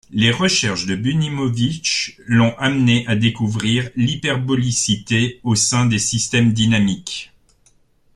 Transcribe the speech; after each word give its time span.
Les 0.09 0.31
recherches 0.31 0.87
de 0.87 0.95
Bunimovich 0.95 2.15
l'ont 2.25 2.57
amené 2.57 3.05
à 3.05 3.15
découvrir 3.15 3.91
l'hyperbolicité 3.95 5.39
au 5.43 5.53
sein 5.53 5.85
des 5.85 5.99
systèmes 5.99 6.53
dynamiques. 6.53 7.31